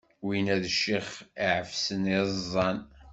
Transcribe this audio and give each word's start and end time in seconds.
Winna 0.25 0.55
d 0.63 0.65
ccix 0.75 1.09
iɛefsen 1.45 2.03
iẓẓan. 2.17 2.79